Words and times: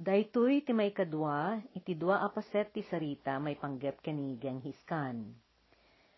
Daytoy 0.00 0.64
ti 0.64 0.72
may 0.72 0.96
kadwa, 0.96 1.60
iti 1.76 1.92
dua 1.92 2.24
apaset 2.24 2.72
ti 2.72 2.80
sarita 2.80 3.36
may 3.36 3.52
panggep 3.52 4.00
kanigeng 4.00 4.64
hiskan. 4.64 5.28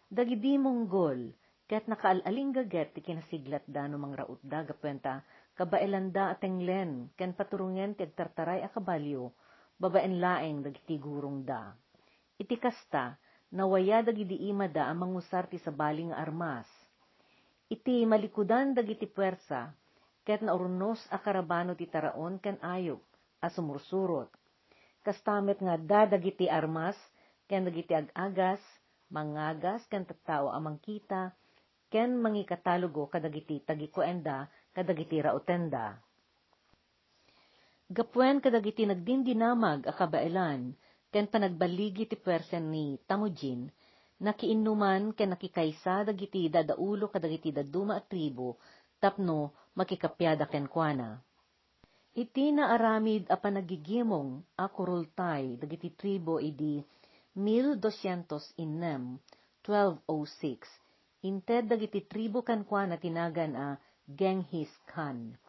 Dagidi 0.07 0.55
monggol, 0.55 1.35
ket 1.67 1.91
nakaalaling 1.91 2.55
gaget 2.55 2.95
ti 2.95 3.03
kinasiglat 3.03 3.67
da 3.67 3.91
no 3.91 3.99
mangraot 3.99 4.39
da 4.39 4.63
gapwenta 4.63 5.27
kabaelanda 5.59 6.31
atenglen 6.31 7.11
ken 7.19 7.35
paturungen 7.35 7.99
ti 7.99 8.07
agtartaray 8.07 8.63
a 8.63 8.71
kabalyo, 8.71 9.35
babaen 9.83 10.23
laeng 10.23 10.63
dagiti 10.63 11.03
gurong 11.03 11.43
da. 11.43 11.75
Iti 12.39 12.55
kasta, 12.63 13.19
nawaya 13.51 13.99
dagidi 14.07 14.47
ima 14.47 14.71
da 14.71 14.95
ang 14.95 15.11
mangusar 15.11 15.51
ti 15.51 15.59
sabaling 15.59 16.15
armas. 16.15 16.71
Iti 17.67 18.07
malikudan 18.07 18.79
dagiti 18.79 19.11
puwersa, 19.11 19.75
ket 20.23 20.39
naurnos 20.39 21.03
a 21.11 21.19
karabano 21.19 21.75
ti 21.75 21.91
taraon 21.91 22.39
ken 22.39 22.63
ayok, 22.63 23.03
a 23.43 23.51
sumursurot. 23.51 24.31
Kastamet 25.03 25.59
nga 25.59 25.75
dadagiti 25.75 26.47
armas, 26.47 26.95
ken 27.51 27.67
dagiti 27.67 27.93
agagas, 27.93 28.63
mangagas, 29.11 29.83
ken 29.91 30.07
tattao 30.07 30.55
amang 30.55 30.79
kita, 30.79 31.35
ken 31.91 32.17
mangikatalogo 32.23 33.11
kadagiti 33.11 33.61
tagikuenda, 33.67 34.47
kadagiti 34.73 35.19
rautenda. 35.21 35.99
Gapwen 37.93 38.41
kadagiti 38.41 38.89
nagdindinamag 38.89 39.85
a 39.85 39.93
kabailan, 39.93 40.73
ken 41.13 41.29
panagbaligi 41.29 42.09
ti 42.09 42.17
pwersen 42.17 42.73
ni 42.73 42.97
Tamujin, 43.05 43.69
nakiinuman 44.23 45.13
ken 45.13 45.37
nakikaysa 45.37 46.09
dagiti 46.09 46.49
dadaulo 46.49 47.13
kadagiti 47.13 47.53
daduma 47.53 48.01
at 48.01 48.09
tribo, 48.09 48.57
tapno 48.97 49.53
makikapyada 49.77 50.49
ken 50.49 50.71
kuana. 50.73 51.21
Iti 52.13 52.53
naaramid 52.53 53.25
a 53.33 53.41
panagigimong 53.41 54.45
a 54.61 54.69
kurultay 54.69 55.57
dagiti 55.57 55.97
tribo 55.97 56.37
idi 56.37 56.77
1206, 57.33 58.53
1206. 58.61 61.25
Inted 61.25 61.73
dagiti 61.73 62.05
tribo 62.05 62.45
kankwa 62.45 62.85
na 62.85 63.01
tinagan 63.01 63.57
a 63.57 63.81
Genghis 64.05 64.69
Khan. 64.85 65.41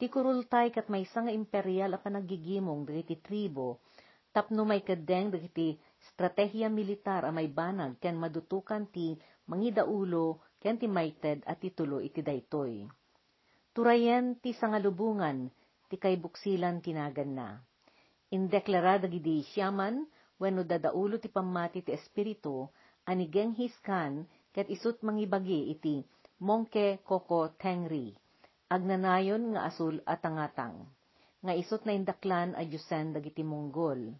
Ti 0.00 0.08
kurultay 0.08 0.72
kat 0.72 0.88
may 0.88 1.04
nga 1.04 1.28
imperial 1.28 1.92
a 1.92 2.00
panagigimong 2.00 2.88
dagiti 2.88 3.20
tribo 3.20 3.84
tapno 4.32 4.64
may 4.64 4.80
kadeng 4.80 5.28
dagiti 5.28 5.76
stratehiya 6.00 6.72
militar 6.72 7.28
a 7.28 7.30
may 7.32 7.52
banag 7.52 8.00
ken 8.00 8.16
madutukan 8.16 8.88
ti 8.88 9.20
mangidaulo 9.52 10.40
ken 10.64 10.80
ti 10.80 10.88
mayted 10.88 11.44
at 11.44 11.60
titulo 11.60 12.00
iti 12.00 12.24
daytoy. 12.24 12.88
Turayen 13.76 14.40
ti 14.40 14.56
sangalubungan 14.56 15.52
ti 15.86 15.96
kay 15.96 16.18
buksilan 16.18 16.82
tinagan 16.82 17.38
na. 17.38 17.48
Indeklarada 18.34 19.06
gidi 19.06 19.46
siyaman, 19.54 20.06
wenno 20.42 20.66
dadaulo 20.66 21.16
ti 21.22 21.30
pamati 21.30 21.86
ti 21.86 21.94
espiritu, 21.94 22.66
ani 23.06 23.30
Genghis 23.30 23.74
Khan, 23.86 24.26
ket 24.50 24.66
isut 24.66 24.98
mangibagi 25.06 25.70
iti 25.70 26.02
Mongke 26.42 27.00
Koko 27.06 27.54
Tengri, 27.56 28.12
agnanayon 28.68 29.54
nga 29.54 29.70
asul 29.70 30.04
at 30.04 30.20
tangatang, 30.20 30.84
nga 31.40 31.52
isut 31.54 31.86
na 31.86 31.94
indaklan 31.94 32.52
a 32.58 32.66
Diyosen 32.66 33.14
dagiti 33.14 33.46
Monggol. 33.46 34.12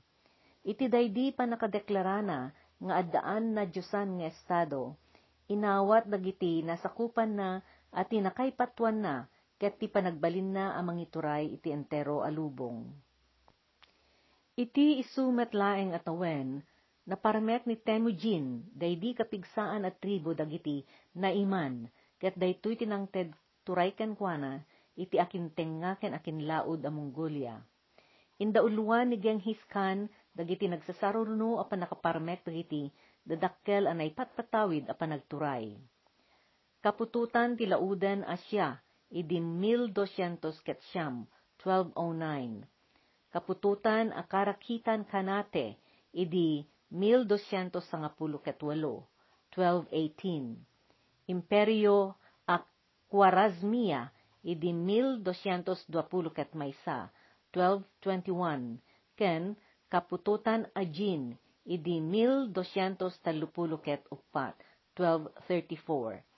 Iti 0.65 0.89
daydi 0.89 1.35
pa 1.35 1.45
nakadeklarana 1.45 2.55
nga 2.81 2.95
addaan 2.95 3.59
na 3.59 3.69
Diyosan 3.69 4.23
nga 4.23 4.31
estado, 4.31 4.97
inawat 5.51 6.09
dagiti 6.09 6.63
nasakupan 6.63 7.37
na 7.37 7.49
at 7.93 8.09
tinakaypatuan 8.09 8.97
na 9.03 9.15
ket 9.57 9.81
ti 9.81 9.89
panagbalin 9.89 10.53
na 10.53 10.77
amang 10.77 11.01
ituray 11.01 11.49
iti 11.57 11.73
entero 11.73 12.21
alubong. 12.21 12.85
Iti 14.57 15.01
isumet 15.01 15.53
laeng 15.53 15.93
atawen, 15.93 16.65
naparamek 17.05 17.69
ni 17.69 17.77
Temujin, 17.77 18.65
daydi 18.73 19.13
kapigsaan 19.13 19.85
at 19.85 20.01
tribo 20.01 20.33
dagiti 20.33 20.85
naiman, 21.13 21.93
ket 22.17 22.37
daytoy 22.37 22.77
tinangted 22.77 23.37
turay 23.69 23.93
ken 23.93 24.17
kuana, 24.17 24.65
iti 24.97 25.21
akintenga 25.21 26.01
ken 26.01 26.17
akinlaod 26.17 26.81
a 26.85 26.91
Mongolia. 26.93 27.61
Indauluan 28.41 29.13
ni 29.13 29.21
Genghis 29.21 29.61
Khan, 29.69 30.09
dagiti 30.33 30.69
nagsasaruno 30.69 31.61
a 31.61 31.65
panakaparmek 31.69 32.45
dagiti 32.45 32.93
dadakkel 33.27 33.91
anay 33.91 34.15
patpatawid 34.15 34.87
a 34.87 34.95
panagturay. 34.95 35.75
Kapututan 36.81 37.59
ti 37.59 37.67
lauden 37.67 38.23
asya, 38.23 38.79
idi 39.11 39.39
1200 39.41 40.63
ketsyam, 40.67 41.27
1209. 41.63 42.67
Kapututan 43.33 44.13
a 44.13 44.23
karakitan 44.23 45.05
kanate, 45.05 45.77
idi 46.13 46.67
1210 46.91 48.43
ketwalo, 48.45 49.07
1218. 49.55 50.57
Imperyo 51.29 52.15
a 52.47 52.59
Khwarazmia, 53.11 54.11
idi 54.43 54.73
1220 54.73 56.31
ket 56.31 56.55
maysa, 56.55 57.11
1221. 57.55 58.79
Ken 59.17 59.57
Kapututan 59.89 60.67
a 60.75 60.85
Jin, 60.85 61.39
idi 61.65 62.01
1230 62.01 63.79
ket 63.87 64.03
upat, 64.11 64.55
1234 64.99 66.36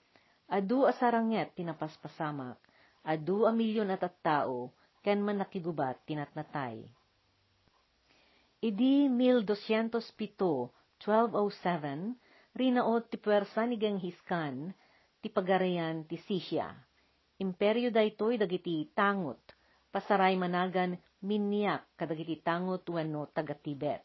Adu 0.49 0.89
asaranget 0.89 1.53
tinapaspasamak, 1.53 2.57
adu 3.05 3.45
a 3.45 3.53
at 3.53 4.01
at 4.01 4.17
tao, 4.25 4.73
ken 5.05 5.21
man 5.21 5.37
nakigubat 5.37 6.01
tinatnatay. 6.09 6.89
Idi 8.59 9.05
1207, 9.07 10.73
1207, 11.05 12.17
rinaot 12.57 13.03
ti 13.07 13.21
puwersa 13.21 13.69
ni 13.69 13.77
Genghis 13.77 14.17
ti 15.21 15.29
pagarayan 15.29 16.03
ti 16.09 16.17
Sisya. 16.17 16.67
Imperyo 17.39 17.93
daytoy 17.93 18.35
dagiti 18.35 18.89
tangot, 18.91 19.39
pasaray 19.93 20.35
managan 20.35 20.97
minyak 21.21 21.87
kadagiti 21.95 22.41
tangot 22.41 22.89
wenno 22.89 23.29
taga 23.31 23.53
Tibet. 23.53 24.03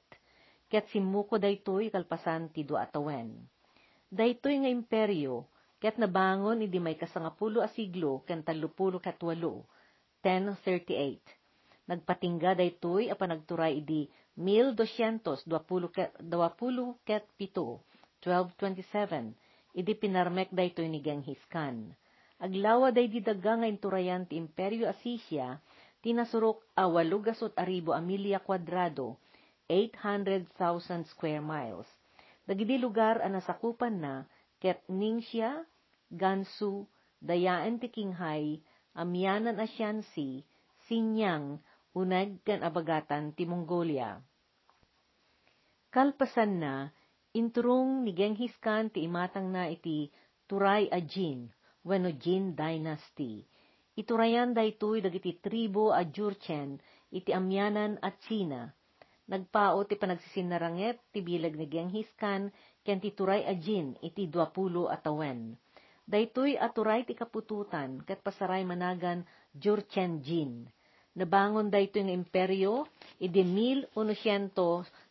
Ket 0.70 0.86
simuko 0.92 1.40
daytoy 1.40 1.90
kalpasan 1.90 2.52
ti 2.52 2.62
duatawen. 2.62 3.42
Daytoy 4.12 4.62
nga 4.62 4.70
imperyo, 4.70 5.50
Ket 5.84 6.00
nabangon 6.00 6.64
idi 6.64 6.80
may 6.80 6.96
kasangapulo 6.96 7.60
a 7.60 7.68
siglo 7.68 8.24
ken 8.24 8.40
tallupulo 8.40 9.04
ket 9.04 9.20
walo, 9.20 9.68
1038. 10.24 11.20
Nagpatingga 11.92 12.56
daytoy 12.56 13.12
a 13.12 13.14
panagturay 13.20 13.84
idi 13.84 14.08
1220 14.32 15.44
ket 17.04 17.28
pito, 17.36 17.84
1227. 18.24 19.36
Idi 19.76 19.92
pinarmek 19.92 20.48
daytoy 20.56 20.88
ni 20.88 21.04
Genghis. 21.04 21.44
Aglawa 22.40 22.88
day 22.88 23.04
didaga 23.12 23.52
nga 23.60 23.68
inturayan 23.68 24.24
ti 24.24 24.40
Imperyo 24.40 24.88
Asisya, 24.88 25.60
tinasurok 26.00 26.64
a 26.80 26.88
walugasot 26.88 27.52
aribo 27.60 27.92
a 27.92 28.00
milya 28.00 28.40
kwadrado, 28.40 29.20
800,000 29.68 31.04
square 31.12 31.44
miles. 31.44 31.92
Dagidi 32.48 32.80
lugar 32.80 33.20
a 33.20 33.28
nasakupan 33.28 34.00
na, 34.00 34.24
ket 34.64 34.80
Ningxia, 34.88 35.68
Gansu, 36.16 36.86
Dayaen 37.20 37.80
ti 37.82 37.88
Kinghay, 37.90 38.62
Amyanan 38.94 39.58
a 39.58 39.66
Shanxi, 39.66 40.44
Sinyang, 40.86 41.58
Unag 41.94 42.42
kan 42.42 42.66
abagatan 42.66 43.34
ti 43.38 43.46
Mongolia. 43.46 44.18
Kalpasan 45.94 46.58
na, 46.58 46.90
inturong 47.30 48.02
ni 48.02 48.10
Genghis 48.10 48.50
Khan 48.58 48.90
ti 48.90 49.06
imatang 49.06 49.54
na 49.54 49.70
iti 49.70 50.10
Turay 50.50 50.90
a 50.90 50.98
Jin, 50.98 51.46
wenno 51.86 52.10
Jin 52.18 52.58
Dynasty. 52.58 53.46
Iturayan 53.94 54.58
daytoy 54.58 55.06
dagiti 55.06 55.38
tribo 55.38 55.94
a 55.94 56.02
Jurchen, 56.02 56.82
iti 57.14 57.30
amyanan 57.30 58.02
at 58.02 58.18
China. 58.26 58.74
Nagpao 59.30 59.86
ti 59.86 59.94
panagsisinaranget 59.94 60.98
ti 61.14 61.22
bilag 61.22 61.54
ni 61.54 61.70
Genghis 61.70 62.10
Khan 62.18 62.50
ken 62.82 62.98
ti 62.98 63.14
Turay 63.14 63.46
a 63.46 63.54
Jin 63.54 63.94
iti 64.02 64.26
duapulo 64.26 64.90
atawen. 64.90 65.54
Daytoy 66.04 66.60
aturay 66.60 67.08
ti 67.08 67.16
kapututan 67.16 68.04
ket 68.04 68.20
pasaray 68.20 68.60
managan 68.60 69.24
Jurchenjin. 69.56 70.68
Nabangon 71.16 71.72
daytoy 71.72 72.04
nga 72.04 72.12
imperyo 72.12 72.84
idi 73.16 73.40
1900 73.40 74.52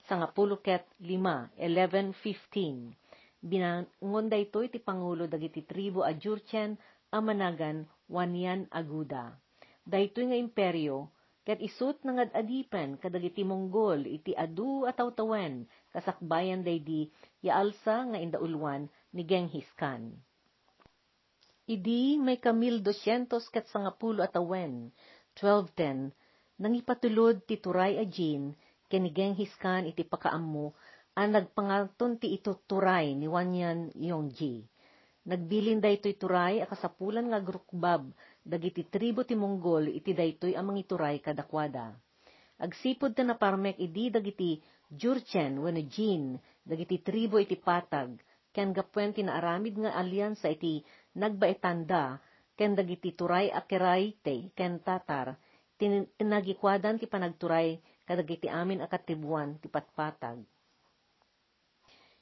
sangapulo 0.05 0.61
ket 0.61 0.85
lima, 1.01 1.49
1115. 1.57 2.93
Binangon 3.41 4.29
daytoy 4.29 4.69
ti 4.69 4.77
pangulo 4.77 5.25
dagiti 5.25 5.65
tribo 5.65 6.05
a 6.05 6.13
Jurchen 6.13 6.77
a 7.09 7.17
managan 7.25 7.89
Wanyan 8.05 8.69
Aguda. 8.69 9.33
Daytoy 9.81 10.29
nga 10.29 10.37
imperyo 10.37 11.09
ket 11.41 11.57
isut 11.57 11.97
nga 12.05 12.21
adipen 12.37 13.01
kadagiti 13.01 13.41
Monggol 13.41 14.05
iti 14.05 14.37
adu 14.37 14.85
at 14.85 15.01
tawtawen 15.01 15.65
kasakbayan 15.89 16.61
daydi 16.61 17.09
yaalsa 17.41 18.13
nga 18.13 18.21
indaulwan 18.21 18.93
ni 19.09 19.25
Genghis 19.25 19.65
Khan. 19.73 20.21
Idi 21.63 22.19
may 22.19 22.43
kamil 22.43 22.83
200 22.83 23.31
ket 23.47 23.71
sangapulo 23.71 24.19
at 24.19 24.35
awen, 24.35 24.91
1210, 25.39 26.11
Nangipatulod 26.59 27.47
ti 27.47 27.55
turay 27.55 27.97
a 27.97 28.05
Jin, 28.05 28.51
kenigeng 28.91 29.33
hiskan 29.33 29.87
iti 29.87 30.03
pakaammo, 30.03 30.75
ang 31.15 31.33
nagpangalton 31.33 32.19
ti 32.19 32.35
ito 32.35 32.61
turay 32.67 33.15
ni 33.15 33.31
Wanyan 33.31 33.95
Yongji. 33.95 34.67
Nagbilin 35.23 35.79
daytoy 35.79 36.19
turay 36.19 36.59
a 36.59 36.67
kasapulan 36.67 37.31
nga 37.31 37.39
grukbab, 37.39 38.11
dagiti 38.43 38.83
tribo 38.83 39.23
ti 39.23 39.33
Mongol 39.33 39.87
iti 39.87 40.11
daytoy 40.11 40.53
amang 40.59 40.77
ituray 40.77 41.23
kadakwada. 41.23 41.95
Agsipod 42.59 43.15
ta 43.15 43.23
naparmek 43.23 43.79
idi 43.79 44.11
dagiti 44.11 44.59
Jurchen 44.91 45.63
wenno 45.63 45.79
Jin, 45.87 46.35
dagiti 46.61 46.99
tribo 46.99 47.39
iti 47.39 47.55
patag, 47.55 48.19
ken 48.53 48.75
gapwen 48.77 49.15
tinaaramid 49.15 49.79
nga 49.81 49.97
alyansa 49.97 50.53
iti 50.53 50.85
nagbaetanda, 51.17 52.17
ken 52.53 52.77
dagiti 52.77 53.13
turay 53.17 53.49
akiray 53.49 54.13
te, 54.21 54.53
ken 54.53 54.81
tatar, 54.81 55.37
tinagikwadan 55.77 57.01
ti 57.01 57.09
panagturay 57.09 57.81
kadagiti 58.05 58.47
amin 58.51 58.83
akatibuan 58.83 59.57
ti 59.57 59.67
patpatag. 59.71 60.43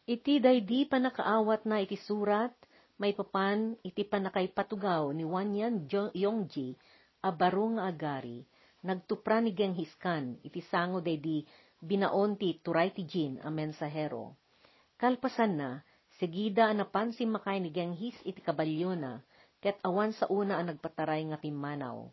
Iti 0.08 0.42
daydi 0.42 0.90
panakaawat 0.90 1.70
na 1.70 1.80
iti 1.84 1.96
surat, 1.96 2.52
may 2.98 3.14
papan 3.14 3.78
iti 3.86 4.06
panakaipatugaw 4.06 5.14
ni 5.14 5.26
Wanyan 5.26 5.86
Yongji, 6.14 6.74
a 7.22 7.30
barong 7.30 7.78
nga 7.78 7.90
agari, 7.90 8.42
nagtupra 8.82 9.42
ni 9.42 9.54
Genghiskan, 9.54 10.42
iti 10.42 10.62
sango 10.66 11.06
daydi 11.06 11.46
binaon 11.82 12.38
ti 12.38 12.58
turay 12.62 12.94
ti 12.94 13.06
Jin 13.06 13.42
a 13.42 13.50
mensahero. 13.50 14.38
Kalpasan 14.98 15.54
na, 15.58 15.82
segida 16.22 16.70
napansin 16.70 17.34
makay 17.34 17.58
ni 17.58 17.74
Genghis 17.74 18.14
iti 18.22 18.46
kabalyo 18.46 18.94
na, 18.94 19.26
ket 19.58 19.82
awan 19.82 20.14
sa 20.14 20.30
una 20.30 20.62
ang 20.62 20.70
nagpataray 20.70 21.26
nga 21.34 21.42
pimanaw 21.42 22.06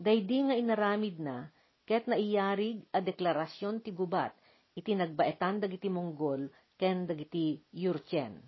Daydi 0.00 0.48
nga 0.48 0.56
inaramid 0.56 1.20
na, 1.20 1.52
ket 1.84 2.08
naiyarig 2.08 2.80
a 2.88 3.04
deklarasyon 3.04 3.84
ti 3.84 3.92
gubat, 3.92 4.32
iti 4.72 4.96
nagbaetan 4.96 5.60
dagiti 5.60 5.92
Mongol, 5.92 6.48
ken 6.80 7.04
dagiti 7.04 7.60
Yurchen. 7.76 8.40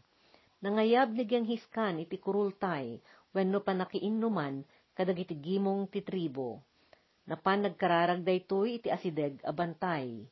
Nangayab 0.64 1.12
ni 1.12 1.28
Genghis 1.28 1.60
Khan 1.68 2.00
iti 2.00 2.16
kurultay, 2.16 2.96
wenno 3.36 3.60
pa 3.60 3.76
nakiinnuman, 3.76 4.64
kadagiti 4.96 5.36
gimong 5.36 5.92
ti 5.92 6.00
tribo. 6.00 6.64
Napan 7.28 7.68
nagkararag 7.68 8.24
daytoy 8.24 8.80
iti 8.80 8.88
asideg 8.88 9.36
abantay. 9.44 10.24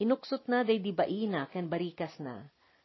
Inuksot 0.00 0.48
na 0.48 0.64
day 0.64 0.80
di 0.80 0.96
baina 0.96 1.44
ken 1.52 1.68
barikas 1.68 2.16
na. 2.24 2.40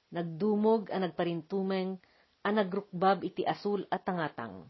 Nagdumog 0.09 0.89
a 0.89 0.97
nagparintumeng 0.97 2.01
a 2.41 2.49
nagrukbab 2.49 3.21
iti 3.21 3.45
asul 3.45 3.85
at 3.93 4.01
tangatang. 4.07 4.65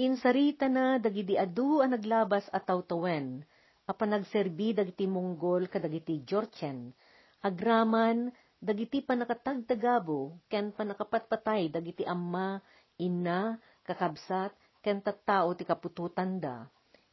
Insarita 0.00 0.70
na 0.70 0.96
dagidi 0.96 1.36
adu 1.36 1.84
a 1.84 1.86
naglabas 1.90 2.48
at 2.54 2.64
tawtawen, 2.64 3.44
apan 3.84 4.08
nagserbi 4.16 4.72
dagiti 4.72 5.04
Mongol 5.04 5.66
kadagiti 5.66 6.22
Jorchen, 6.24 6.94
agraman 7.44 8.32
dagiti 8.62 9.02
panakatagtagabo, 9.04 10.40
ken 10.48 10.72
panakapatpatay 10.72 11.68
dagiti 11.68 12.06
amma, 12.06 12.62
inna, 12.96 13.60
kakabsat, 13.84 14.54
ken 14.80 15.04
tattao 15.04 15.52
ti 15.52 15.68
kapututanda. 15.68 16.64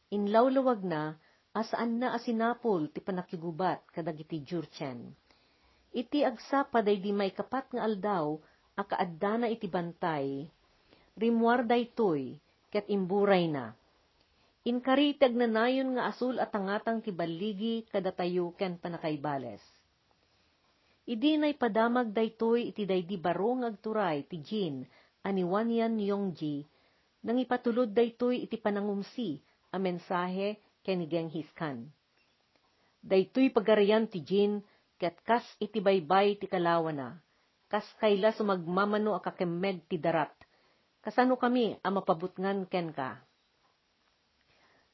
Inlawlawag 0.08 0.80
na, 0.86 1.12
asaan 1.52 2.00
na 2.00 2.16
asinapol 2.16 2.88
ti 2.88 3.04
panakigubat 3.04 3.84
kadagiti 3.92 4.40
Jurchen. 4.46 5.12
Iti 5.92 6.20
agsapa 6.22 6.84
day 6.84 7.00
di 7.00 7.10
may 7.10 7.32
kapat 7.32 7.72
nga 7.72 7.82
aldaw, 7.88 8.36
akaadda 8.76 9.44
na 9.44 9.46
iti 9.48 9.66
bantay, 9.66 10.46
rimwar 11.16 11.64
daytoy, 11.64 12.36
ket 12.68 12.86
imburay 12.86 13.48
na. 13.48 13.72
Inkaritag 14.68 15.32
na 15.32 15.48
nayon 15.48 15.96
nga 15.96 16.12
asul 16.12 16.36
at 16.36 16.52
tangatang 16.52 17.00
kibaligi 17.00 17.88
kadatayo 17.88 18.52
ken 18.60 18.76
panakaybales. 18.76 19.64
Idi 21.08 21.40
nay 21.40 21.56
padamag 21.56 22.12
daytoy 22.12 22.68
iti 22.68 22.84
daydi 22.84 23.16
barong 23.16 23.64
agturay 23.64 24.28
ti 24.28 24.44
Jin 24.44 24.84
ani 25.24 25.40
Wanyan 25.40 25.96
Yongji 25.96 26.68
nang 27.24 27.40
ipatulod 27.40 27.96
daytoy 27.96 28.44
iti 28.44 28.60
panangumsi 28.60 29.40
a 29.72 29.80
mensahe 29.80 30.60
ken 30.84 31.00
Genghis 31.08 31.48
Khan. 31.56 31.88
Daytoy 33.00 33.48
pagarian 33.48 34.04
ti 34.04 34.20
Jin 34.20 34.60
ket 34.98 35.14
kas 35.22 35.46
iti 35.62 35.78
baybay 35.78 36.36
ti 36.42 36.50
kalawana, 36.50 37.22
kas 37.70 37.86
kayla 38.02 38.34
sumagmamano 38.34 39.14
a 39.14 39.22
kakemeg 39.22 39.86
ti 39.86 39.96
darat, 39.96 40.34
kasano 41.00 41.38
kami 41.38 41.78
ang 41.86 42.02
mapabutngan 42.02 42.66
ken 42.66 42.90
ka. 42.90 43.22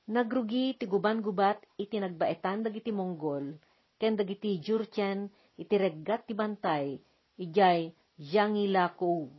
Nagrugi 0.05 0.77
ti 0.77 0.85
guban-gubat 0.85 1.65
iti 1.81 1.97
nagbaetan 1.97 2.61
dagiti 2.61 2.93
Mongol, 2.93 3.57
ken 3.97 4.21
dagiti 4.21 4.61
Jurchen 4.61 5.33
iti 5.57 5.75
reggat 5.81 6.29
ti 6.29 6.37
bantay, 6.37 7.01
ijay 7.41 7.89
Jangilako. 8.21 9.33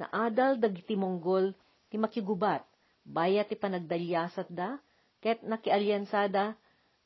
Naadal 0.00 0.56
dagiti 0.56 0.96
Mongol 0.96 1.52
ti 1.92 2.00
makigubat, 2.00 2.64
baya 3.04 3.44
ti 3.44 3.60
panagdalyasat 3.60 4.48
da, 4.48 4.80
ket 5.20 5.44
nakialyansada, 5.44 6.56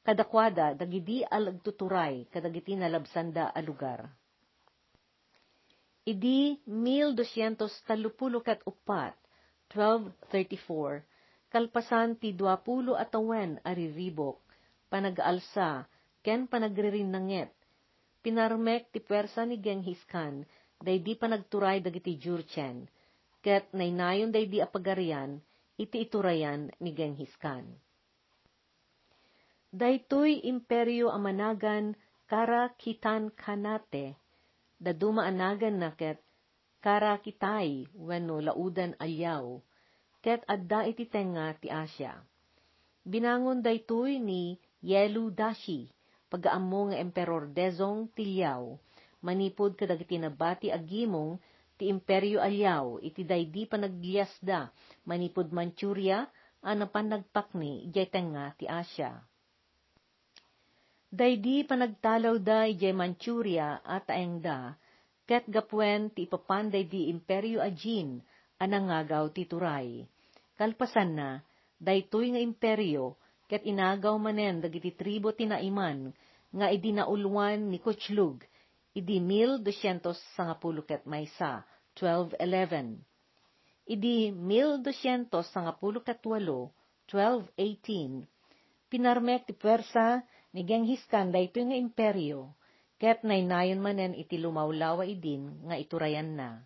kadakwada 0.04 0.76
dagidi 0.76 1.24
alagtuturay 1.24 2.28
kadagiti 2.28 2.76
nalabsanda 2.76 3.48
a 3.56 3.60
lugar. 3.64 4.04
Idi 6.04 6.60
1234, 6.68 8.12
1234, 9.72 11.00
kalpasan 11.48 12.20
ti 12.20 12.36
20 12.36 12.92
atawen 12.92 13.56
ariribok, 13.64 14.36
panag-alsa, 14.92 15.88
ken 16.20 16.44
panagririnanget, 16.44 17.48
pinarmek 18.20 18.92
ti 18.92 19.00
pwersa 19.00 19.48
ni 19.48 19.56
Genghis 19.56 20.04
Khan, 20.04 20.44
daydi 20.84 21.16
panagturay 21.16 21.80
dagiti 21.80 22.20
Jurchen, 22.20 22.84
ket 23.40 23.72
naynayon 23.72 24.28
daydi 24.28 24.60
apagarian, 24.60 25.40
iti 25.80 26.04
iturayan 26.04 26.68
ni 26.84 26.92
Genghis 26.92 27.32
Khan. 27.40 27.64
Daytoy 29.74 30.38
imperyo 30.46 31.10
amanagan 31.10 31.98
kara 32.30 32.70
kitan 32.78 33.34
kanate, 33.34 34.14
daduma 34.78 35.26
anagan 35.26 35.82
na 35.82 35.90
ket 35.98 36.22
kara 36.78 37.18
kitay 37.18 37.82
wenno 37.98 38.38
laudan 38.38 38.94
alyaw, 39.02 39.58
ket 40.22 40.46
adda 40.46 40.86
iti 40.86 41.10
tenga 41.10 41.58
ti 41.58 41.74
Asya. 41.74 42.22
Binangon 43.02 43.66
daytoy 43.66 44.22
ni 44.22 44.62
Yelu 44.78 45.34
Dashi, 45.34 45.90
pagaammo 46.30 46.94
nga 46.94 47.02
Emperor 47.02 47.50
Dezong 47.50 48.14
Tilyaw, 48.14 48.78
manipod 49.26 49.74
kadagiti 49.74 50.22
nabati 50.22 50.70
agimong 50.70 51.42
ti 51.82 51.90
Imperyo 51.90 52.38
Alyaw, 52.38 53.02
iti 53.02 53.26
daydi 53.26 53.66
panagliyasda, 53.66 54.70
manipod 55.10 55.50
Manchuria, 55.50 56.30
ano 56.62 56.86
pan 56.86 57.10
nagpakni, 57.10 57.90
ijay 57.90 58.06
tenga 58.06 58.54
ti 58.54 58.70
Asya. 58.70 59.33
Daydi 61.14 61.62
panagtalaw 61.62 62.42
da 62.42 62.66
ijay 62.66 62.90
Manchuria 62.90 63.78
at 63.86 64.10
aengda, 64.10 64.74
ket 65.30 65.46
gapwen 65.46 66.10
ti 66.10 66.26
ipapanday 66.26 66.90
di 66.90 67.06
imperyo 67.06 67.62
a 67.62 67.70
Jin, 67.70 68.18
anangagaw 68.58 69.30
ti 69.30 69.46
Turay. 69.46 70.02
Kalpasan 70.58 71.14
na, 71.14 71.38
daytoy 71.78 72.34
nga 72.34 72.42
imperyo, 72.42 73.14
ket 73.46 73.62
inagaw 73.62 74.18
manen 74.18 74.58
dagiti 74.58 74.90
tribo 74.90 75.30
ti 75.30 75.46
naiman, 75.46 76.10
nga 76.50 76.66
idinaulwan 76.74 77.70
ni 77.70 77.78
Kuchlug, 77.78 78.42
idi 78.98 79.22
1200 79.22 80.18
sangapulo 80.34 80.82
ket 80.82 81.06
maysa, 81.06 81.62
1211. 81.94 83.86
Idi 83.86 84.34
1200 84.34 85.30
sangapulo 85.46 86.02
ket 86.02 86.18
walo, 86.26 86.74
1218, 87.06 88.90
pinarmek 88.90 89.46
ti 89.46 89.54
pwersa 89.54 90.26
ni 90.54 90.62
Genghis 90.62 91.02
Khan 91.10 91.34
daytoy 91.34 91.66
nga 91.66 91.74
imperyo, 91.74 92.54
ket 93.02 93.26
naynayon 93.26 93.82
manen 93.82 94.14
iti 94.14 94.38
lumawlawa 94.38 95.02
idin 95.02 95.66
nga 95.66 95.74
iturayan 95.74 96.38
na. 96.38 96.62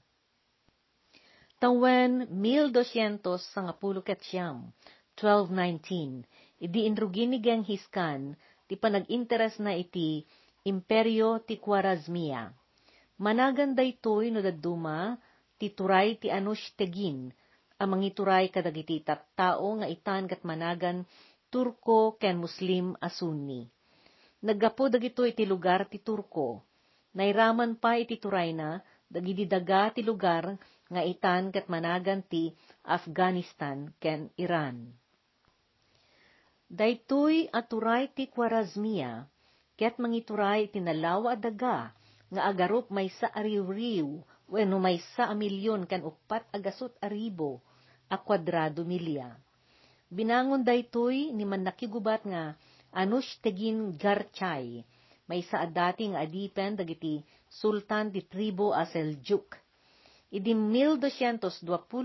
Tawen 1.57 2.28
1200 2.30 3.25
sangapulo 3.50 4.04
ket 4.04 4.21
siyam, 4.28 4.76
1219, 5.16 6.28
idi 6.61 6.85
inrugi 6.85 7.25
ni 7.26 7.40
Genghis 7.40 7.83
Khan, 7.88 8.37
ti 8.68 8.76
panag-interes 8.76 9.57
na 9.57 9.73
iti 9.73 10.21
imperyo 10.68 11.40
ti 11.40 11.57
Khwarazmia. 11.57 12.52
Managan 13.18 13.73
daytoy 13.73 14.28
no 14.30 14.45
daduma, 14.45 15.16
ti 15.57 15.73
turay 15.73 16.21
ti 16.21 16.28
Anush 16.28 16.76
Tegin, 16.76 17.33
amang 17.80 18.04
ituray 18.04 18.52
kadagiti 18.52 19.00
tattao 19.00 19.80
nga 19.80 19.88
itan 19.88 20.28
kat 20.28 20.45
managan 20.45 21.09
Turko 21.49 22.21
ken 22.21 22.37
Muslim 22.37 22.92
a 23.00 23.09
Sunni. 23.09 23.77
Naggapo 24.38 24.87
dagito 24.87 25.26
iti 25.26 25.42
lugar 25.42 25.90
ti 25.90 25.99
Turko. 25.99 26.62
Nairaman 27.18 27.75
pa 27.75 27.99
iti 27.99 28.23
turay 28.23 28.54
na, 28.54 28.78
dagiti 29.11 29.42
daga 29.50 29.90
ti 29.90 30.07
lugar 30.07 30.54
nga 30.87 31.02
itan 31.02 31.50
kat 31.50 31.66
managan 31.66 32.23
ti 32.23 32.54
Afghanistan 32.87 33.90
ken 33.99 34.30
Iran. 34.38 34.95
Daytoy 36.68 37.49
aturay 37.50 38.12
ti 38.14 38.28
Kwarazmia, 38.28 39.26
ket 39.75 39.97
mangituray 39.97 40.68
tinalawa 40.68 41.35
daga, 41.35 41.90
nga 42.28 42.42
agarup 42.45 42.92
may 42.92 43.09
sa 43.18 43.33
ariw-riw, 43.33 44.21
weno 44.52 44.76
may 44.76 45.00
sa 45.16 45.33
a 45.33 45.35
milyon 45.35 45.88
kan 45.88 46.04
upat 46.04 46.45
agasot 46.52 46.92
aribo, 47.00 47.64
a 48.12 48.21
kwadrado 48.21 48.85
milya. 48.85 49.33
Binangon 50.12 50.64
daytoy 50.64 51.33
ni 51.33 51.45
man 51.45 51.64
nakigubat 51.64 52.25
nga 52.28 52.57
anush 52.92 53.40
tegin 53.45 53.97
garchay, 53.97 54.85
may 55.28 55.45
sa 55.45 55.64
adati 55.68 56.09
nga 56.12 56.25
adipen 56.25 56.76
dagiti 56.76 57.21
sultan 57.49 58.09
ti 58.09 58.25
tribo 58.25 58.73
a 58.73 58.88
Seljuk. 58.88 59.57
Idi 60.28 60.52
1220 60.52 61.49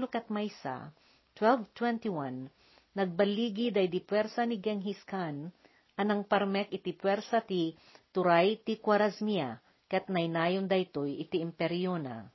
kat 0.07 0.31
maysa, 0.31 0.91
1221, 1.35 2.47
nagbaligi 2.95 3.71
day 3.71 3.87
di 3.91 3.99
pwersa 3.99 4.47
ni 4.47 4.59
Genghis 4.63 4.99
Khan, 5.03 5.51
anang 5.99 6.23
parmek 6.23 6.71
iti 6.71 6.95
pwersa 6.95 7.43
ti 7.43 7.75
Turay 8.13 8.61
ti 8.61 8.77
Kwarazmia, 8.77 9.57
ket 9.89 10.07
naynayon 10.07 10.69
daytoy 10.69 11.17
iti 11.19 11.41
imperyo 11.41 11.97
na. 11.97 12.29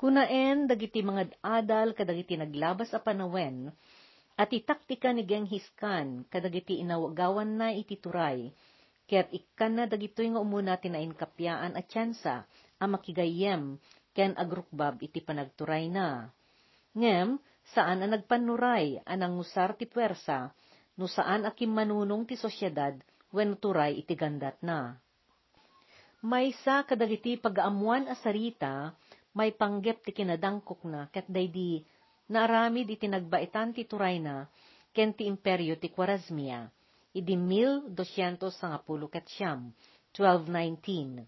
Kunaen 0.00 0.64
dagiti 0.64 1.04
mga 1.04 1.36
adal 1.44 1.92
kadagiti 1.92 2.32
naglabas 2.40 2.96
a 2.96 3.00
panawen, 3.04 3.68
at 4.40 4.48
itaktika 4.56 5.12
ni 5.12 5.28
Genghis 5.28 5.68
Khan 5.76 6.24
kadagiti 6.32 6.80
inawagawan 6.80 7.60
na 7.60 7.76
iti 7.76 8.00
Turay, 8.00 8.48
ket 9.04 9.28
ikkan 9.36 9.76
na 9.76 9.84
dagitoy 9.84 10.32
nga 10.32 10.40
umuna 10.40 10.80
tinain 10.80 11.12
kapyaan 11.12 11.76
at 11.76 11.92
tsansa, 11.92 12.48
a 12.80 12.84
makigayem, 12.88 13.76
ken 14.16 14.32
agrukbab 14.40 14.96
iti 15.04 15.20
panagturay 15.20 15.92
na. 15.92 16.32
Ngem, 16.96 17.36
saan 17.76 18.00
ang 18.00 18.16
nagpanuray 18.16 19.04
anang 19.04 19.36
ngusar 19.36 19.76
ti 19.76 19.84
puwersa, 19.84 20.48
no 20.96 21.04
saan 21.04 21.44
akim 21.44 21.76
manunong 21.76 22.24
ti 22.24 22.40
sosyedad, 22.40 22.96
wen 23.36 23.60
turay 23.60 24.00
iti 24.00 24.16
gandat 24.16 24.56
na. 24.64 24.96
May 26.24 26.56
sa 26.64 26.88
kadagiti 26.88 27.36
pagaamuan 27.36 28.08
a 28.08 28.16
sarita, 28.16 28.96
may 29.36 29.52
panggep 29.52 30.00
ti 30.00 30.16
kinadangkok 30.16 30.80
na, 30.88 31.12
ket 31.12 31.28
daydi 31.28 31.84
naaramid 32.30 32.86
iti 32.86 33.10
nagbaitan 33.10 33.74
ti 33.74 33.84
turay 33.84 34.22
na, 34.22 34.46
ken 34.94 35.10
ti 35.12 35.26
imperyo 35.26 35.74
ti 35.76 35.90
Kwarazmia, 35.90 36.70
idi 37.10 37.34
1200 37.34 39.10
ket 39.10 39.26
siyam, 39.34 39.74
1219. 40.14 41.26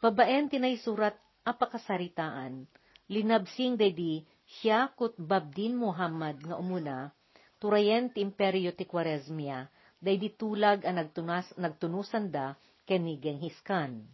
Babaen 0.00 0.52
tinay 0.52 0.76
surat 0.78 1.16
apakasaritaan, 1.42 2.68
linabsing 3.08 3.80
daydi 3.80 4.22
siya 4.60 4.92
kut 4.94 5.16
Babdin 5.18 5.74
Muhammad 5.74 6.38
nga 6.44 6.56
umuna, 6.60 7.10
turayen 7.58 8.12
ti 8.12 8.22
imperyo 8.22 8.70
ti 8.76 8.86
Quaresmia, 8.86 9.66
day 9.98 10.20
tulag 10.36 10.84
ang 10.84 11.00
nagtunas, 11.00 11.48
nagtunusan 11.56 12.30
da 12.30 12.54
ken 12.86 13.02
ni 13.02 13.18
Genghis 13.18 13.56
Khan. 13.66 14.06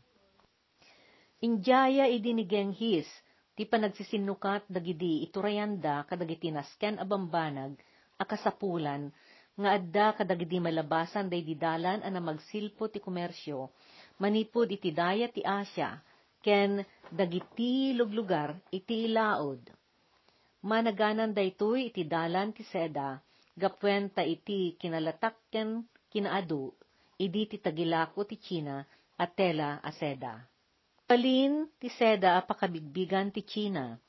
Injaya 1.43 2.07
idi 2.07 2.33
ni 2.33 2.47
Genghis, 2.47 3.09
ti 3.57 3.69
panagsisinukat 3.69 4.69
dagidi 4.69 5.25
iturayanda 5.27 6.09
kadagiti 6.09 6.49
nasken 6.49 6.97
abambanag, 6.97 7.77
akasapulan, 8.17 9.13
nga 9.53 9.77
adda 9.77 10.07
kadagidi 10.17 10.59
malabasan 10.59 11.29
day 11.29 11.45
didalan 11.45 12.01
ana 12.01 12.21
magsilpo 12.21 12.89
ti 12.89 12.99
komersyo, 12.99 13.69
manipod 14.17 14.73
iti 14.73 14.91
daya 14.91 15.29
ti 15.29 15.45
Asya, 15.45 16.01
ken 16.41 16.81
dagiti 17.13 17.93
luglugar 17.93 18.57
iti 18.73 19.07
ilaod 19.07 19.61
managanan 20.63 21.35
daytoy 21.35 21.91
iti 21.91 22.07
dalan 22.07 22.55
ti 22.55 22.63
seda, 22.63 23.19
gapwen 23.59 24.15
ta 24.15 24.23
iti 24.23 24.79
kinalatakken 24.79 25.83
kinaadu, 26.09 26.71
idi 27.19 27.51
ti 27.51 27.57
tagilako 27.59 28.23
ti 28.25 28.39
China 28.39 28.87
at 29.19 29.35
tela 29.35 29.83
a 29.83 29.91
seda. 29.91 30.39
Palin 31.13 31.69
ti 31.77 31.93
seda 31.93 32.41
apakabigbigan 32.41 33.29
ti 33.37 33.45
China, 33.45 34.01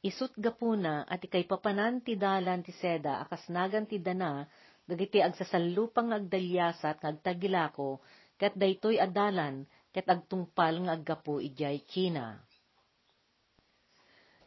isut 0.00 0.32
gapuna 0.40 1.04
at 1.04 1.20
ikay 1.20 1.44
papanan 1.44 2.00
ti 2.00 2.16
dalan 2.16 2.64
ti 2.64 2.72
seda 2.72 3.20
akasnagan 3.20 3.84
ti 3.84 4.00
dana, 4.00 4.40
dagiti 4.88 5.20
agsasalupang 5.20 6.16
agdalyasat 6.16 7.04
ng 7.04 7.08
agtagilako, 7.12 8.00
kat 8.40 8.56
daytoy 8.56 8.96
adalan, 8.96 9.68
ket 9.92 10.08
agtungpal 10.08 10.80
nga 10.88 10.96
aggapo 10.96 11.44
ijay 11.44 11.84
China. 11.92 12.40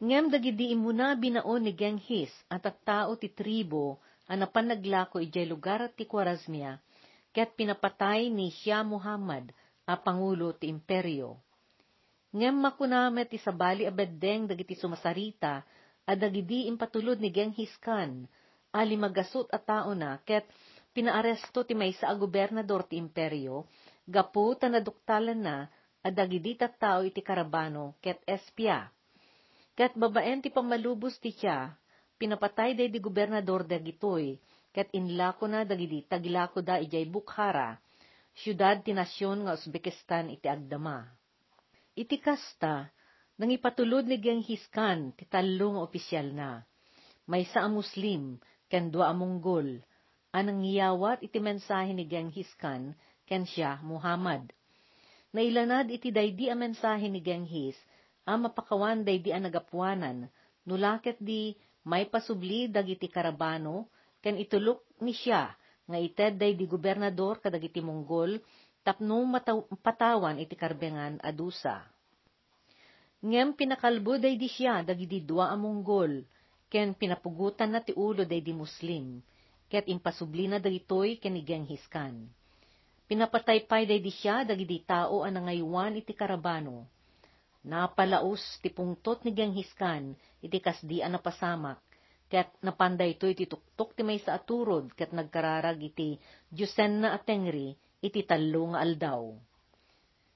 Ngem 0.02 0.34
dagidi 0.34 0.74
imuna 0.74 1.14
binaon 1.14 1.62
ni 1.62 1.78
Genghis 1.78 2.34
at 2.50 2.66
at 2.66 2.82
tao 2.82 3.22
ti 3.22 3.30
tribo 3.30 4.02
ang 4.26 4.50
napanaglako 4.50 5.22
ijay 5.22 5.46
lugar 5.46 5.86
ti 5.94 6.10
Kwarazmia, 6.10 6.82
ket 7.30 7.54
pinapatay 7.54 8.34
ni 8.34 8.50
Shah 8.50 8.82
Muhammad 8.82 9.54
a 9.86 9.94
pangulo 9.94 10.58
ti 10.58 10.74
imperyo. 10.74 11.38
Ngem 12.30 12.62
makunamet 12.62 13.34
ti 13.34 13.42
sabali 13.42 13.90
a 13.90 13.94
beddeng 13.94 14.46
dagiti 14.46 14.78
sumasarita 14.78 15.66
a 16.06 16.14
dagidi 16.14 16.70
impatulod 16.70 17.18
ni 17.18 17.34
Genghis 17.34 17.74
Khan, 17.82 18.30
ali 18.70 18.94
magasot 18.94 19.50
a 19.50 19.58
tao 19.58 19.98
na 19.98 20.22
ket 20.22 20.46
pinaaresto 20.94 21.66
ti 21.66 21.74
maysa 21.74 22.06
a 22.06 22.14
gobernador 22.14 22.86
ti 22.86 23.02
imperyo, 23.02 23.66
gapu 24.06 24.54
ta 24.54 24.70
naduktalan 24.70 25.42
na 25.42 25.56
a 26.06 26.10
dagidi 26.14 26.54
tao 26.58 27.02
iti 27.02 27.22
karabano 27.26 27.98
ket 27.98 28.22
espya 28.30 28.94
Kat 29.80 29.96
babaen 29.96 30.44
ti 30.44 30.52
pamalubos 30.52 31.16
ti 31.24 31.32
siya, 31.32 31.72
pinapatay 32.20 32.76
day 32.76 32.92
di 32.92 33.00
gobernador 33.00 33.64
dagitoy, 33.64 34.36
kat 34.76 34.92
inlako 34.92 35.48
na 35.48 35.64
dagidi 35.64 36.04
tagilako 36.04 36.60
da 36.60 36.84
ijay 36.84 37.08
Bukhara, 37.08 37.80
syudad 38.36 38.84
ti 38.84 38.92
nasyon 38.92 39.48
nga 39.48 39.56
Uzbekistan 39.56 40.36
iti 40.36 40.52
agdama. 40.52 41.19
Iti 41.98 42.22
kasta, 42.22 42.90
nang 43.40 43.50
ipatulod 43.50 44.06
ni 44.06 44.20
Genghis 44.20 44.62
Khan 44.70 45.16
ti 45.16 45.26
opisyal 45.62 46.36
na. 46.36 46.62
May 47.30 47.46
sa 47.50 47.66
a 47.66 47.70
Muslim, 47.70 48.38
ken 48.68 48.92
dua 48.92 49.10
a 49.10 49.16
Mongol, 49.16 49.82
anang 50.36 50.62
ngiyawat 50.62 51.26
iti 51.26 51.40
mensahe 51.42 51.94
ni 51.94 52.06
Genghis 52.06 52.50
Khan, 52.60 52.94
ken 53.26 53.46
siya 53.46 53.82
Muhammad. 53.82 54.54
Nailanad 55.34 55.94
iti 55.94 56.10
daydi 56.10 56.50
a 56.50 56.58
mensahe 56.58 57.06
ni 57.06 57.22
Genghis, 57.22 57.78
a 58.26 58.34
mapakawan 58.38 59.06
day 59.06 59.22
di 59.22 59.34
nagapuanan, 59.34 60.30
nulakit 60.66 61.18
di 61.22 61.54
may 61.86 62.06
pasubli 62.06 62.70
dagiti 62.70 63.10
karabano, 63.10 63.90
ken 64.22 64.38
itulok 64.38 64.86
ni 65.02 65.14
siya, 65.14 65.54
nga 65.90 65.98
ited 65.98 66.38
day 66.38 66.54
di 66.54 66.70
gobernador 66.70 67.42
kadagiti 67.42 67.82
Monggol, 67.82 68.38
tapno 68.90 69.22
patawan 69.86 70.42
iti 70.42 70.58
karbengan 70.58 71.22
adusa. 71.22 71.86
Ngem 73.22 73.54
pinakalbo 73.54 74.18
day 74.18 74.34
di 74.34 74.50
siya 74.50 74.82
dagiti 74.82 75.22
dua 75.22 75.54
a 75.54 75.58
Monggol, 75.60 76.26
ken 76.74 76.98
pinapugutan 76.98 77.70
na 77.70 77.86
ti 77.86 77.94
ulo 77.94 78.26
day 78.26 78.42
di 78.42 78.50
Muslim, 78.50 79.22
ket 79.70 79.86
impasubli 79.86 80.50
na 80.50 80.58
dagitoy 80.58 81.22
ken 81.22 81.38
ni 81.38 81.46
Genghis 81.46 81.86
Khan. 81.86 82.34
Pinapataypay 83.06 83.86
day 83.86 84.02
di 84.02 84.10
siya 84.10 84.42
dagiti 84.42 84.82
tao 84.82 85.22
ang 85.22 85.38
nangaywan 85.38 86.02
iti 86.02 86.18
karabano, 86.18 86.90
Napalaos 87.62 88.42
ti 88.64 88.74
pungtot 88.74 89.22
ni 89.22 89.38
Genghis 89.38 89.70
Khan, 89.78 90.18
iti 90.42 90.58
kasdian 90.58 91.14
na 91.14 91.22
pasamak, 91.22 91.78
ket 92.26 92.50
napanday 92.66 93.14
to 93.22 93.30
iti 93.30 93.46
tuktok 93.46 93.94
ti 93.94 94.02
may 94.02 94.18
sa 94.18 94.42
aturod, 94.42 94.90
ket 94.98 95.14
nagkararag 95.14 95.78
iti 95.78 96.18
Diyosen 96.50 97.06
na 97.06 97.14
atengri, 97.14 97.78
iti 98.00 98.24
talo 98.24 98.72
nga 98.74 98.80
aldaw. 98.84 99.36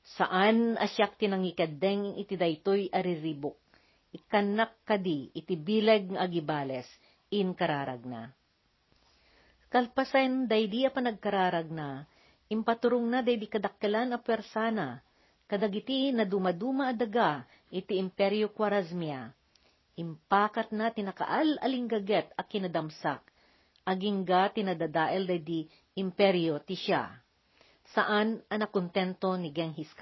Saan 0.03 0.75
asyak 0.75 1.15
tinangikadeng 1.15 2.19
iti 2.19 2.35
daytoy 2.35 2.91
ariribok, 2.91 3.55
ikanak 4.11 4.83
kadi 4.83 5.31
iti 5.31 5.55
bilag 5.55 6.11
nga 6.11 6.27
agibales, 6.27 6.87
in 7.31 7.55
na. 8.05 8.29
Kalpasen 9.71 10.45
daydi 10.45 10.85
a 10.85 10.93
panagkararag 10.93 11.71
na, 11.71 12.05
impaturong 12.51 13.09
na 13.09 13.25
daydi 13.25 13.49
kadakkelan 13.49 14.13
a 14.13 14.19
persana, 14.21 15.01
kadagiti 15.49 16.13
na 16.13 16.27
dumaduma 16.27 16.93
adaga 16.93 17.47
iti 17.73 17.97
imperyo 17.97 18.53
Kwarazmia. 18.53 19.33
Impakat 19.97 20.73
na 20.73 20.91
tinakaal 20.91 21.57
alinggaget 21.63 22.33
a 22.37 22.43
kinadamsak, 22.45 23.23
agingga 23.87 24.51
tinadadael 24.53 25.25
di 25.41 25.65
imperyo 25.95 26.59
ti 26.61 26.77
siya. 26.77 27.22
Saan 27.93 28.41
anakontento 28.49 29.37
ni 29.37 29.53
Genghis. 29.53 29.93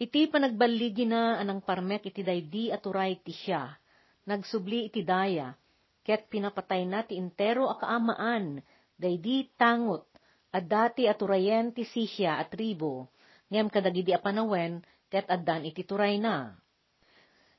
Iti 0.00 0.28
panagbaligi 0.32 1.04
na 1.04 1.36
anang 1.36 1.60
parmek 1.60 2.08
iti 2.08 2.24
daydi 2.24 2.72
aturay 2.72 3.20
ti 3.20 3.36
siya, 3.36 3.68
nagsubli 4.24 4.88
iti 4.88 5.04
daya, 5.04 5.52
ket 6.00 6.32
pinapatay 6.32 6.88
na 6.88 7.04
ti 7.04 7.20
intero 7.20 7.68
a 7.68 7.76
kaamaan, 7.76 8.64
daydi 8.96 9.52
tangot, 9.60 10.08
at 10.56 10.64
dati 10.64 11.04
aturayen 11.04 11.76
ti 11.76 11.84
sisya 11.84 12.40
at 12.40 12.48
tribo, 12.48 13.12
ngem 13.52 13.68
kadagidi 13.68 14.16
a 14.16 14.20
panawen, 14.20 14.80
ket 15.12 15.28
addan 15.28 15.68
iti 15.68 15.84
turay 15.84 16.16
na. 16.16 16.56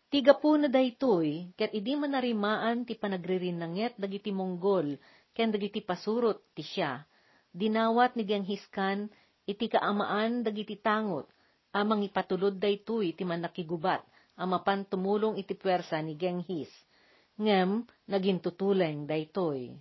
Tiga 0.09 0.33
po 0.33 0.57
na 0.57 0.65
daytoy, 0.65 1.53
ket 1.53 1.77
idi 1.77 1.93
manarimaan 1.93 2.89
ti 2.89 2.97
panagririnanget 2.97 4.01
dagiti 4.01 4.33
Monggol, 4.33 4.97
ken 5.37 5.53
dagiti 5.53 5.85
pasurot 5.85 6.41
ti 6.57 6.65
siya. 6.65 7.05
Dinawat 7.55 8.19
ni 8.19 8.27
Genghiskan 8.27 9.07
iti 9.47 9.71
kaamaan 9.71 10.43
dagiti 10.43 10.75
tangot, 10.75 11.31
amang 11.71 12.03
ipatulod 12.03 12.59
daytoy 12.59 13.15
iti 13.15 13.23
manakigubat, 13.23 14.03
amapan 14.35 14.83
tumulong 14.85 15.39
iti 15.39 15.55
pwersa 15.55 16.03
ni 16.03 16.13
Genghis. 16.19 16.69
Ngem, 17.37 17.85
naging 18.09 18.41
tutuleng 18.41 19.05
daytoy. 19.05 19.71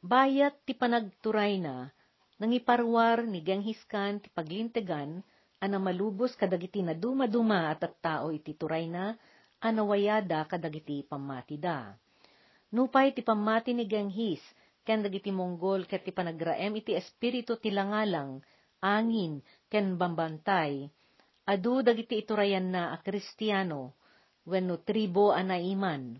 Bayat 0.00 0.56
ti 0.66 0.72
panagturay 0.74 1.60
na, 1.60 1.88
nangiparwar 2.40 3.22
ni 3.22 3.44
Genghis 3.44 3.78
Khan 3.86 4.18
ti 4.18 4.32
paglintegan, 4.32 5.22
ana 5.60 5.76
malubos 5.76 6.32
kadagiti 6.34 6.80
na 6.80 6.96
dumaduma 6.96 7.68
at 7.68 7.84
at 7.84 7.94
tao 8.00 8.32
iti 8.32 8.56
turay 8.56 8.88
na, 8.88 9.14
anawayada 9.60 10.48
kadagiti 10.48 11.04
pamatida. 11.04 11.94
Nupay 12.72 13.12
ti 13.12 13.20
pamati 13.20 13.76
ni 13.76 13.84
Genghis, 13.84 14.40
ken 14.86 15.04
dagiti 15.04 15.30
Mongol 15.30 15.84
ket 15.90 16.02
ti 16.06 16.12
panagraem 16.12 16.72
iti 16.80 16.92
espiritu 16.96 17.56
ti 17.60 17.70
langalang, 17.70 18.40
angin, 18.80 19.44
ken 19.68 20.00
bambantay, 20.00 20.88
adu 21.44 21.84
dagiti 21.84 22.16
iturayan 22.22 22.72
na 22.72 22.82
a 22.94 22.98
Kristiyano, 23.04 23.94
wenno 24.48 24.76
tribo 24.82 25.32
anaiman, 25.36 26.16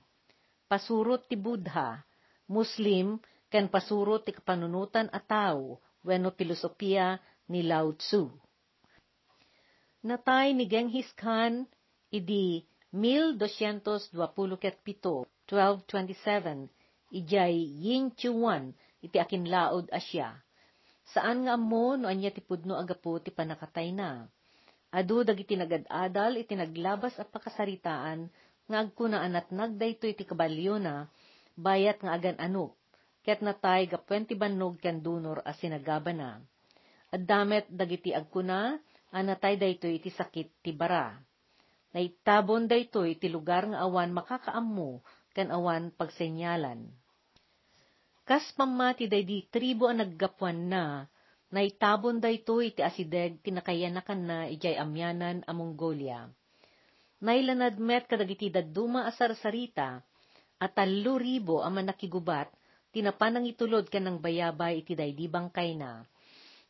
pasurot 0.68 1.26
ti 1.28 1.36
Buddha, 1.36 2.04
Muslim, 2.48 3.18
ken 3.50 3.66
pasurot 3.72 4.22
ti 4.28 4.32
kapanunutan 4.36 5.08
a 5.10 5.20
tao, 5.20 5.80
wenno 6.04 6.30
filosofiya 6.30 7.18
ni 7.50 7.62
Lao 7.66 7.92
Tzu. 7.96 8.30
Natay 10.06 10.54
ni 10.56 10.64
Genghis 10.64 11.12
Khan, 11.12 11.66
idi 12.10 12.64
1227, 12.92 14.10
1227, 15.46 16.79
ijay 17.10 17.54
Yin 17.54 18.14
Chuan, 18.14 18.74
iti 19.02 19.18
akin 19.18 19.50
laod 19.50 19.90
asya. 19.90 20.38
Saan 21.10 21.46
nga 21.46 21.58
mo 21.58 21.98
no 21.98 22.06
anya 22.06 22.30
ti 22.30 22.38
pudno 22.38 22.78
agapo 22.78 23.18
ti 23.18 23.34
panakatay 23.34 23.90
na. 23.90 24.30
Adu 24.90 25.22
dagiti 25.26 25.54
nagadadal 25.54 26.38
iti 26.38 26.54
naglabas 26.54 27.18
at 27.18 27.30
pakasaritaan 27.30 28.30
nga 28.70 28.78
agkuna 28.78 29.22
anat 29.22 29.50
nagdayto 29.50 30.06
iti 30.06 30.22
kabalyo 30.22 30.78
na, 30.78 31.10
bayat 31.58 31.98
nga 32.02 32.14
agan 32.14 32.38
anok, 32.38 32.78
ket 33.26 33.42
natay 33.42 33.90
gapwen 33.90 34.26
ti 34.26 34.38
bannog 34.38 34.78
ken 34.78 35.02
dunor 35.02 35.42
as 35.42 35.58
sinagaba 35.58 36.14
na. 36.14 36.38
At 37.10 37.26
damet 37.26 37.66
dagiti 37.66 38.14
agkuna, 38.14 38.78
anatay 39.10 39.58
dayto 39.58 39.90
iti 39.90 40.14
sakit 40.14 40.62
ti 40.62 40.70
bara. 40.70 41.18
Naitabon 41.90 42.70
dayto 42.70 43.02
iti 43.02 43.26
lugar 43.26 43.66
nga 43.66 43.82
awan 43.82 44.14
makakaammo, 44.14 45.02
ken 45.34 45.50
awan 45.50 45.90
pagsenyalan. 45.90 46.86
Kas 48.28 48.44
pamati 48.52 49.08
day 49.08 49.24
di 49.24 49.48
tribo 49.48 49.88
ang 49.88 50.04
naggapuan 50.04 50.68
na, 50.68 51.08
naitabon 51.50 52.22
dayto 52.22 52.62
iti 52.62 52.84
asideg 52.84 53.42
tinakayanakan 53.42 54.20
na 54.22 54.38
ijay 54.46 54.78
amyanan 54.78 55.42
a 55.48 55.52
Mongolia. 55.56 56.30
Nailanad 57.20 57.76
met 57.76 58.08
kadagiti 58.08 58.48
dadduma 58.48 59.04
asar 59.04 59.36
sarita, 59.36 60.00
at 60.60 60.72
talo 60.76 61.16
ribo 61.16 61.60
ang 61.60 61.80
manakigubat, 61.80 62.48
tinapanang 62.92 63.48
itulod 63.48 63.88
ka 63.88 64.00
ng 64.00 64.20
bayabay 64.20 64.84
iti 64.84 64.92
daydi 64.96 65.28
bangkay 65.28 65.76
na. 65.76 66.04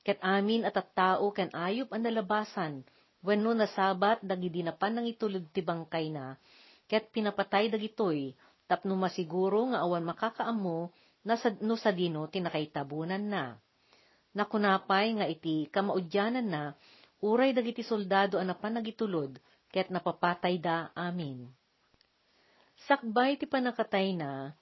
Ket 0.07 0.19
amin 0.25 0.65
at 0.65 0.75
at 0.79 0.91
tao 0.97 1.29
kan 1.35 1.53
ayop 1.53 1.93
ang 1.93 2.03
nalabasan, 2.03 2.83
wenno 3.21 3.53
nasabat 3.53 4.25
dagidi 4.25 4.65
na 4.65 4.73
panang 4.73 5.05
itulod 5.07 5.45
ti 5.53 5.61
bangkay 5.61 6.09
na, 6.09 6.41
ket 6.89 7.13
pinapatay 7.13 7.69
dagitoy, 7.69 8.33
tapno 8.65 8.97
masiguro 8.97 9.71
nga 9.75 9.85
awan 9.85 10.07
makakaamo, 10.09 10.89
no 11.27 11.75
sa 11.77 11.91
dino 11.93 12.25
tinakaitabunan 12.29 13.21
na. 13.21 13.61
Nakunapay 14.31 15.21
nga 15.21 15.27
iti 15.27 15.67
kamaudyanan 15.69 16.47
na, 16.47 16.63
uray 17.21 17.51
dagiti 17.51 17.83
soldado 17.83 18.39
ang 18.39 18.55
napanagitulod, 18.55 19.37
ket 19.69 19.91
napapatay 19.91 20.57
da 20.63 20.95
amin. 20.95 21.51
Sakbay 22.87 23.37
ti 23.37 23.45
panakatay 23.45 24.17
na, 24.17 24.55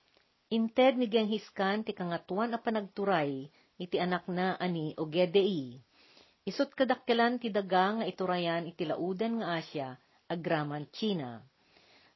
inted 0.50 0.98
ni 0.98 1.06
Genghis 1.06 1.46
ti 1.84 1.92
kangatuan 1.94 2.50
a 2.56 2.58
panagturay, 2.58 3.46
iti 3.78 3.96
anak 4.00 4.26
na 4.26 4.58
ani 4.58 4.96
o 4.98 5.06
Gedei. 5.06 5.78
Isot 6.48 6.72
kadakkelan 6.72 7.38
ti 7.38 7.52
daga 7.52 8.00
nga 8.00 8.04
iturayan 8.08 8.64
iti 8.66 8.88
laudan 8.88 9.38
nga 9.38 9.60
Asya, 9.60 9.88
agraman 10.32 10.88
China. 10.96 11.44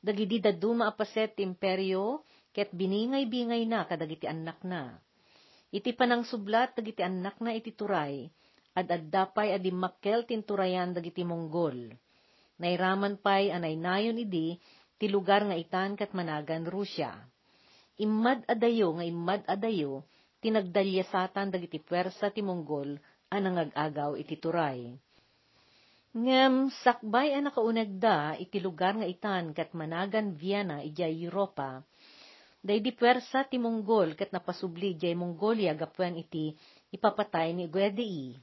Dagidi 0.02 0.40
daduma 0.42 0.88
apaset 0.88 1.36
ti 1.36 1.44
imperyo, 1.44 2.24
ket 2.52 2.70
biningay-bingay 2.70 3.64
na 3.66 3.88
kadagiti 3.88 4.28
anak 4.28 4.60
na. 4.62 5.00
Iti 5.72 5.96
panang 5.96 6.28
sublat 6.28 6.76
dagiti 6.76 7.00
anak 7.00 7.40
na 7.40 7.56
iti 7.56 7.72
turay, 7.72 8.28
ad 8.76 8.88
addapay 8.88 9.56
adi 9.56 9.72
makkel 9.72 10.28
tinturayan 10.28 10.92
dagiti 10.92 11.24
Monggol 11.24 11.96
Nairaman 12.62 13.18
pay 13.18 13.50
anay 13.50 13.74
nayon 13.74 14.22
idi, 14.22 14.54
ti 14.94 15.10
lugar 15.10 15.42
nga 15.42 15.58
itan 15.58 15.98
kat 15.98 16.14
managan 16.14 16.62
Rusya. 16.62 17.10
Imad 17.98 18.46
adayo 18.46 18.94
nga 18.94 19.02
imad 19.02 19.42
adayo, 19.50 20.06
tinagdalyasatan 20.38 21.50
dagiti 21.50 21.82
pwersa 21.82 22.30
ti 22.30 22.38
Monggol 22.38 23.02
anang 23.34 23.58
agagaw 23.58 24.14
iti 24.14 24.38
turay. 24.38 24.94
Ngem, 26.12 26.70
sakbay 26.84 27.34
ang 27.34 27.50
iti 28.38 28.58
lugar 28.62 28.94
nga 29.00 29.08
itan 29.10 29.50
kat 29.56 29.74
managan 29.74 30.38
Vienna 30.38 30.84
ijay 30.86 31.18
Europa, 31.18 31.82
day 32.62 32.78
di 32.78 32.94
pwersa 32.94 33.42
ti 33.50 33.58
Monggol 33.58 34.14
kat 34.14 34.30
napasubli 34.30 34.94
jay 34.94 35.18
Mongolia 35.18 35.74
gapwen 35.74 36.14
iti 36.14 36.54
ipapatay 36.94 37.50
ni 37.58 37.66
Gwedei. 37.66 38.38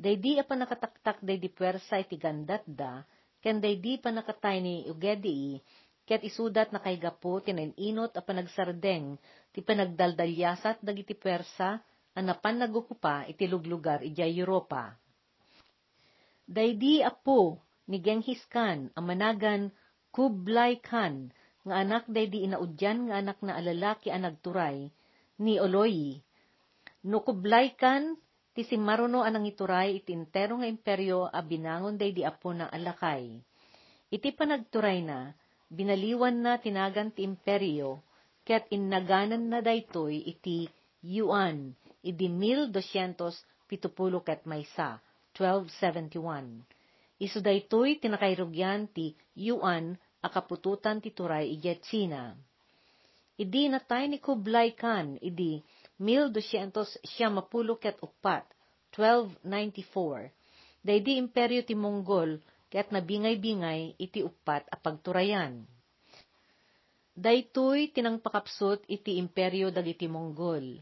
Day 0.00 0.16
di 0.16 0.40
apa 0.40 0.56
nakataktak 0.56 1.20
day 1.20 1.36
di 1.36 1.52
pwersa 1.52 2.00
iti 2.00 2.16
gandatda, 2.16 3.04
ken 3.44 3.60
di 3.60 4.00
pa 4.00 4.08
nakatay 4.08 4.64
ni 4.64 4.88
Ugedi, 4.88 5.60
ket 6.08 6.24
isudat 6.24 6.72
na 6.72 6.80
kay 6.80 6.96
gapo 6.96 7.44
tinaninot 7.44 8.16
a 8.16 8.24
panagsardeng, 8.24 9.20
ti 9.52 9.60
panagdaldalyasat 9.60 10.80
dagiti 10.80 11.12
persa, 11.12 11.84
anapan 12.16 12.64
nagukupa 12.64 13.28
iti 13.28 13.44
luglugar 13.44 14.00
ijay 14.00 14.40
Europa. 14.40 14.96
Daydi 16.48 17.04
apo 17.04 17.60
ni 17.86 18.00
Genghis 18.02 18.42
Khan 18.50 18.90
ang 18.96 19.04
managan 19.04 19.70
Kublai 20.10 20.82
Khan, 20.82 21.30
nga 21.70 21.78
anak 21.78 22.10
daydi 22.10 22.42
inaudyan 22.50 23.06
nga 23.06 23.22
anak 23.22 23.38
na 23.46 23.54
alalaki 23.54 24.10
ang 24.10 24.26
nagturay, 24.26 24.90
ni 25.38 25.62
Oloyi. 25.62 26.18
No 27.06 27.22
Kublai 27.22 27.78
Khan, 27.78 28.18
Ti 28.50 28.66
si 28.66 28.74
maruno 28.74 29.22
anang 29.22 29.46
ituray 29.46 30.02
iti 30.02 30.10
entero 30.10 30.58
nga 30.58 30.66
imperyo 30.66 31.30
a 31.30 31.38
binangon 31.38 31.94
day 31.94 32.10
di 32.10 32.26
apo 32.26 32.50
na 32.50 32.66
alakay. 32.66 33.38
Iti 34.10 34.34
panagturay 34.34 35.06
na, 35.06 35.30
binaliwan 35.70 36.34
na 36.34 36.58
tinagan 36.58 37.14
ti 37.14 37.22
imperyo, 37.22 38.02
ket 38.42 38.66
innaganan 38.74 39.46
na 39.46 39.62
daytoy 39.62 40.26
iti 40.26 40.66
Yuan, 41.06 41.78
idi 42.02 42.26
1270 42.26 44.26
ket 44.26 44.42
maysa, 44.50 44.98
1271. 45.38 47.22
Isu 47.22 47.38
daytoy 47.38 48.02
tinakairugyan 48.02 48.90
ti 48.90 49.14
Yuan 49.38 49.94
akapututan 50.20 51.00
ti 51.00 51.10
turay 51.10 51.48
ijet 51.52 51.80
China. 51.84 52.36
Idi 53.40 53.72
natay 53.72 54.04
ni 54.08 54.20
Kublai 54.20 54.76
Khan, 54.76 55.16
idi 55.24 55.64
1200 55.96 57.76
ket 57.80 57.96
upat, 58.04 58.44
1294. 58.92 60.28
Daydi 60.80 61.20
imperyo 61.20 61.60
ti 61.64 61.76
Mongol, 61.76 62.40
ket 62.72 62.88
nabingay-bingay 62.92 63.96
iti 64.00 64.20
upat 64.24 64.68
a 64.68 64.76
pagturayan. 64.76 65.64
Daytoy 67.16 67.92
tinangpakapsot 67.92 68.88
iti 68.88 69.20
imperyo 69.20 69.68
dagiti 69.68 70.08
Mongol. 70.08 70.80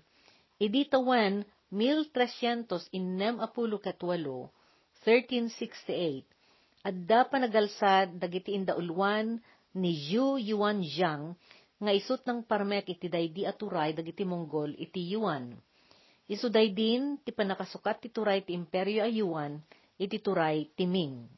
Idi 0.59 0.87
tawan 0.87 1.43
1300 1.71 2.95
innem 2.95 3.43
apulo 3.43 3.83
katwalo, 3.83 4.55
1368, 5.03 6.38
adda 6.89 7.29
panagalsad 7.29 8.17
dagiti 8.17 8.57
indaulwan 8.57 9.37
ni 9.77 9.93
Zhu 10.09 10.41
Yuanzhang 10.41 11.37
nga 11.79 11.93
isut 11.93 12.25
ng 12.25 12.41
parmek 12.49 12.89
iti 12.89 13.13
daydi 13.13 13.45
aturay 13.45 13.93
dagiti 13.93 14.25
Mongol 14.25 14.73
iti 14.81 15.13
Yuan. 15.13 15.53
Isu 16.25 16.49
din 16.49 17.21
ti 17.21 17.31
panakasukat 17.33 18.01
ti 18.01 18.09
turay 18.09 18.41
ti 18.41 18.57
imperyo 18.57 19.05
a 19.05 19.09
Yuan 19.09 19.61
iti 20.01 20.17
turay 20.17 20.73
ti 20.73 20.89
Ming. 20.89 21.29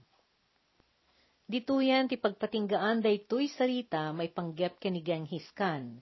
Dituyan 1.50 2.06
ti 2.06 2.14
pagpatinggaan 2.14 3.02
daytoy 3.02 3.50
sarita 3.50 4.14
may 4.14 4.30
panggep 4.30 4.78
ken 4.78 4.94
ni 4.94 5.02
Genghis 5.02 5.50
Khan. 5.58 5.98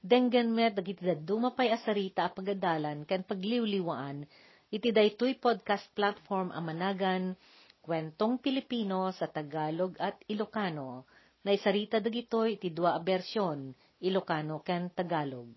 Denggan 0.00 0.52
met 0.52 0.76
dagiti 0.76 1.08
daduma 1.08 1.56
pay 1.56 1.72
asarita 1.72 2.28
a 2.28 2.32
pagadalan 2.32 3.08
ken 3.08 3.24
pagliwliwaan 3.24 4.28
iti 4.68 4.92
daytoy 4.92 5.40
podcast 5.40 5.88
platform 5.96 6.52
a 6.52 6.60
managan 6.60 7.32
Kwentong 7.90 8.38
Pilipino 8.38 9.10
sa 9.10 9.26
Tagalog 9.26 9.98
at 9.98 10.22
Ilocano 10.30 11.10
Naisarita 11.42 11.98
dagitoy 11.98 12.54
iti 12.54 12.70
dua 12.70 12.94
a 12.94 13.02
bersyon, 13.02 13.74
Ilocano 13.98 14.62
ken 14.62 14.94
Tagalog. 14.94 15.50